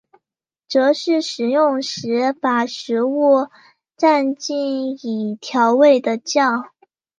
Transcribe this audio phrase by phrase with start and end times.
[0.67, 3.49] 则是食用时把食物
[3.95, 6.71] 蘸进已调味的酱。